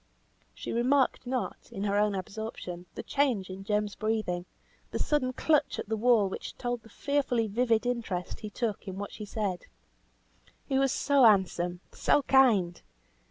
She 0.55 0.71
remarked 0.71 1.27
not, 1.27 1.69
in 1.71 1.83
her 1.83 1.95
own 1.95 2.15
absorption, 2.15 2.87
the 2.95 3.03
change 3.03 3.51
in 3.51 3.63
Jem's 3.63 3.93
breathing, 3.93 4.45
the 4.89 4.97
sudden 4.97 5.31
clutch 5.31 5.77
at 5.77 5.89
the 5.89 5.95
wall 5.95 6.27
which 6.27 6.57
told 6.57 6.81
the 6.81 6.89
fearfully 6.89 7.45
vivid 7.47 7.85
interest 7.85 8.39
he 8.39 8.49
took 8.49 8.87
in 8.87 8.97
what 8.97 9.11
she 9.11 9.25
said. 9.25 9.67
"He 10.65 10.79
was 10.79 10.91
so 10.91 11.23
handsome, 11.23 11.81
so 11.91 12.23
kind! 12.23 12.81